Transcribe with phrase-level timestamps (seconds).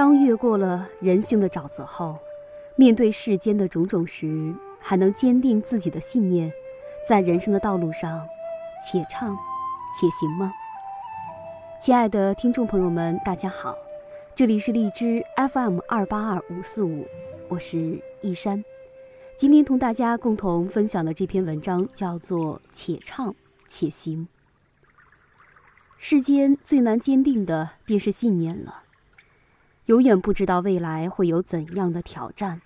[0.00, 2.16] 当越过了人性的沼泽后，
[2.74, 6.50] 面对世间的种种时，还能坚定自己的信念，
[7.06, 8.26] 在人生的道路上，
[8.82, 9.36] 且唱
[9.92, 10.50] 且行吗？
[11.78, 13.76] 亲爱的听众朋友们，大家好，
[14.34, 17.06] 这里是荔枝 FM 二八二五四五，
[17.50, 18.64] 我是一山。
[19.36, 23.34] 今天同大家共同分享的这篇文章叫做《且唱
[23.66, 24.26] 且行》。
[25.98, 28.84] 世间最难坚定的便是信念了。
[29.90, 32.60] 永远不知道未来会有怎样的挑战，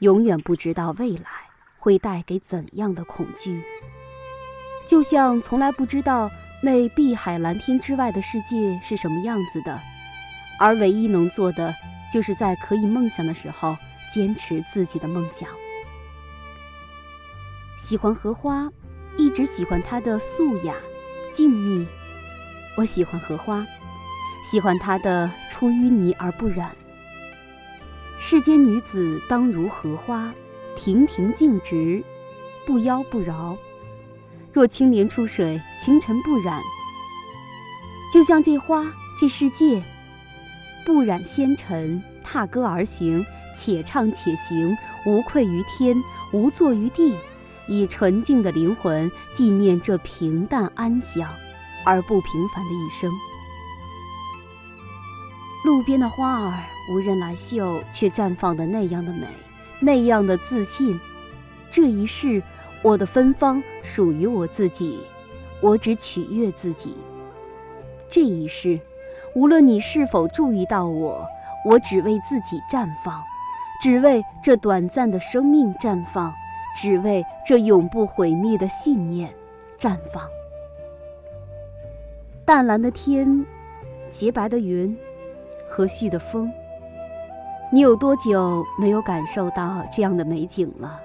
[0.00, 1.30] 永远不知道未来
[1.78, 3.62] 会带给怎样的恐惧。
[4.86, 6.30] 就像从来不知道。
[6.62, 9.78] 那碧海蓝天之外的世界是什么样子的？
[10.58, 11.74] 而唯一能做的，
[12.10, 13.76] 就是在可以梦想的时候，
[14.10, 15.46] 坚持自己的梦想。
[17.78, 18.70] 喜欢荷花，
[19.18, 20.74] 一直喜欢它的素雅、
[21.32, 21.86] 静谧。
[22.78, 23.66] 我喜欢荷花，
[24.44, 26.70] 喜欢他的出淤泥而不染。
[28.18, 30.32] 世间女子当如荷花，
[30.76, 32.04] 亭亭净植，
[32.64, 33.56] 不妖不娆。
[34.52, 36.60] 若青莲出水，清尘不染。
[38.12, 38.86] 就像这花，
[39.18, 39.82] 这世界，
[40.86, 43.24] 不染纤尘，踏歌而行，
[43.56, 45.96] 且唱且行，无愧于天，
[46.32, 47.16] 无作于地，
[47.66, 51.28] 以纯净的灵魂纪念这平淡安详
[51.84, 53.10] 而不平凡的一生。
[55.64, 59.26] 路边的花儿，无人来嗅，却绽放的那样的美，
[59.80, 61.00] 那样的自信。
[61.70, 62.42] 这一世。
[62.82, 65.00] 我的芬芳属于我自己，
[65.62, 66.94] 我只取悦自己。
[68.10, 68.78] 这一世，
[69.34, 71.26] 无论你是否注意到我，
[71.64, 73.24] 我只为自己绽放，
[73.80, 76.30] 只为这短暂的生命绽放，
[76.76, 79.32] 只为这永不毁灭的信念
[79.80, 80.28] 绽放。
[82.44, 83.46] 淡蓝的天，
[84.10, 84.94] 洁白的云，
[85.74, 86.48] 和煦的风。
[87.72, 91.00] 你有多久没有感受到这样的美景了？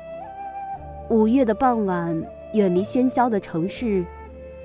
[1.10, 4.06] 五月的傍晚，远离喧嚣的城市，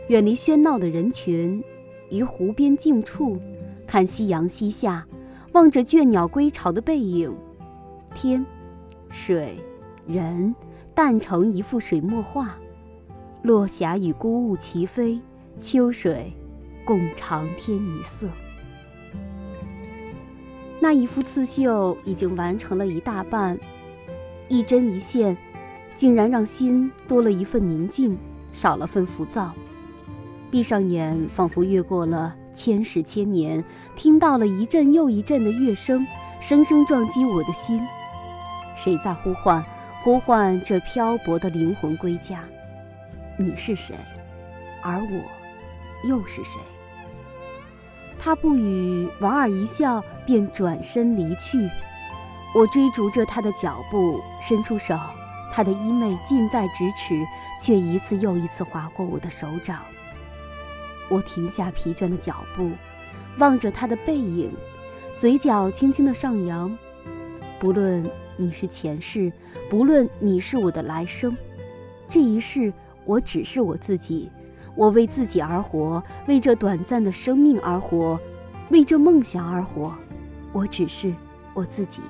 [0.08, 1.64] 远离喧闹的人群，
[2.10, 3.38] 于湖边静处，
[3.86, 5.06] 看夕阳西下，
[5.54, 7.34] 望着倦鸟归巢的背影，
[8.14, 8.44] 天、
[9.08, 9.56] 水、
[10.06, 10.54] 人，
[10.94, 12.56] 淡成一幅水墨画。
[13.40, 15.18] 落霞与孤鹜齐飞，
[15.58, 16.30] 秋水
[16.84, 18.28] 共长天一色。
[20.84, 23.58] 那一幅刺绣已经完成了一大半，
[24.48, 25.34] 一针一线。
[25.96, 28.18] 竟然让心多了一份宁静，
[28.52, 29.54] 少了份浮躁。
[30.50, 33.64] 闭上眼，仿佛越过了千世千年，
[33.96, 36.06] 听到了一阵又一阵的乐声，
[36.42, 37.80] 声声撞击我的心。
[38.76, 39.64] 谁在呼唤？
[40.02, 42.44] 呼唤这漂泊的灵魂归家？
[43.38, 43.94] 你是谁？
[44.82, 46.60] 而我又是谁？
[48.18, 51.68] 他不语，莞尔一笑，便转身离去。
[52.54, 54.96] 我追逐着他的脚步，伸出手。
[55.52, 57.24] 他的衣袂近在咫尺，
[57.60, 59.80] 却一次又一次划过我的手掌。
[61.08, 62.70] 我停下疲倦的脚步，
[63.38, 64.50] 望着他的背影，
[65.16, 66.76] 嘴角轻轻的上扬。
[67.60, 68.04] 不论
[68.36, 69.32] 你是前世，
[69.70, 71.36] 不论你是我的来生，
[72.08, 72.72] 这一世
[73.04, 74.30] 我只是我自己。
[74.74, 78.18] 我为自己而活，为这短暂的生命而活，
[78.70, 79.94] 为这梦想而活。
[80.54, 81.12] 我只是
[81.52, 82.00] 我自己。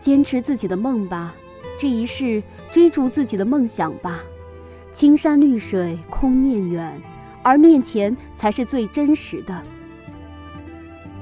[0.00, 1.32] 坚持自己的梦吧。
[1.78, 4.20] 这一世，追逐自己的梦想吧。
[4.94, 7.00] 青山绿水空念远，
[7.42, 9.62] 而面前才是最真实的。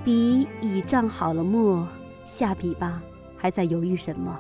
[0.05, 1.87] 笔已蘸好了墨，
[2.25, 3.03] 下笔吧。
[3.37, 4.39] 还在犹豫什么？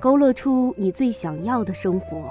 [0.00, 2.30] 勾勒出你最想要的生活。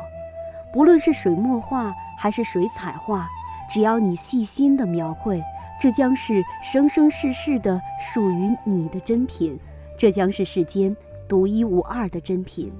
[0.73, 3.27] 不论是水墨画还是水彩画，
[3.69, 5.41] 只要你细心的描绘，
[5.83, 9.59] 这将是生生世世的属于你的珍品。
[9.97, 10.95] 这将是世间
[11.27, 12.71] 独一无二的珍品。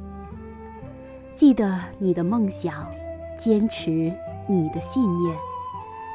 [1.35, 2.89] 记得你的梦想，
[3.37, 4.09] 坚持
[4.47, 5.35] 你的信念，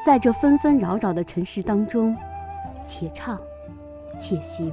[0.02, 2.16] 在这纷纷扰扰的尘世当中，
[2.86, 3.38] 且唱
[4.18, 4.72] 且行。